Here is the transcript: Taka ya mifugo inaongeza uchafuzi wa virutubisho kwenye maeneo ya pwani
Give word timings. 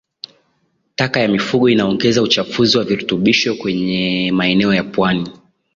Taka 0.95 1.19
ya 1.19 1.27
mifugo 1.27 1.69
inaongeza 1.69 2.21
uchafuzi 2.21 2.77
wa 2.77 2.83
virutubisho 2.83 3.55
kwenye 3.55 4.31
maeneo 4.31 4.73
ya 4.73 4.83
pwani 4.83 5.29